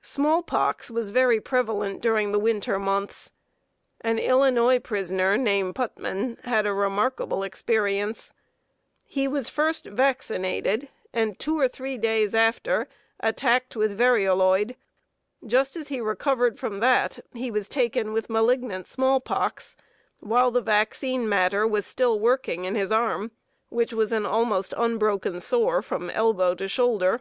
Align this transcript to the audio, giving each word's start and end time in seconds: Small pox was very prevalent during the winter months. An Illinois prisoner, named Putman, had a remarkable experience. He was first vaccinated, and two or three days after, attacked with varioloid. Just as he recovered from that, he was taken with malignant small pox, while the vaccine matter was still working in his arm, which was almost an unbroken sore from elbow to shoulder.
Small 0.00 0.42
pox 0.42 0.90
was 0.90 1.10
very 1.10 1.42
prevalent 1.42 2.00
during 2.00 2.32
the 2.32 2.38
winter 2.38 2.78
months. 2.78 3.32
An 4.00 4.18
Illinois 4.18 4.78
prisoner, 4.78 5.36
named 5.36 5.74
Putman, 5.74 6.42
had 6.46 6.66
a 6.66 6.72
remarkable 6.72 7.42
experience. 7.42 8.32
He 9.04 9.28
was 9.28 9.50
first 9.50 9.84
vaccinated, 9.84 10.88
and 11.12 11.38
two 11.38 11.58
or 11.58 11.68
three 11.68 11.98
days 11.98 12.34
after, 12.34 12.88
attacked 13.20 13.76
with 13.76 13.98
varioloid. 13.98 14.74
Just 15.44 15.76
as 15.76 15.88
he 15.88 16.00
recovered 16.00 16.58
from 16.58 16.80
that, 16.80 17.18
he 17.34 17.50
was 17.50 17.68
taken 17.68 18.14
with 18.14 18.30
malignant 18.30 18.86
small 18.86 19.20
pox, 19.20 19.76
while 20.18 20.50
the 20.50 20.62
vaccine 20.62 21.28
matter 21.28 21.66
was 21.66 21.84
still 21.84 22.18
working 22.18 22.64
in 22.64 22.74
his 22.74 22.90
arm, 22.90 23.32
which 23.68 23.92
was 23.92 24.14
almost 24.14 24.72
an 24.72 24.78
unbroken 24.78 25.38
sore 25.40 25.82
from 25.82 26.08
elbow 26.08 26.54
to 26.54 26.68
shoulder. 26.68 27.20